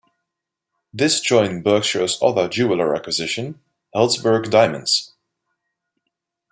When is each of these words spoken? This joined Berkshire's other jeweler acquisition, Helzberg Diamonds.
This 0.91 1.19
joined 1.19 1.63
Berkshire's 1.63 2.17
other 2.23 2.49
jeweler 2.49 2.95
acquisition, 2.95 3.61
Helzberg 3.95 4.49
Diamonds. 4.49 5.13